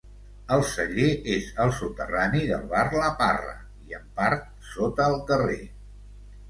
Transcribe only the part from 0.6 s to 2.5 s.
celler és al soterrani